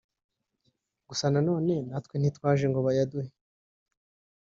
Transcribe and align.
gusa 1.07 1.25
nanone 1.33 1.75
natwe 1.89 2.15
ntitwaje 2.17 2.65
ngo 2.67 2.79
bayaduhe 2.87 3.29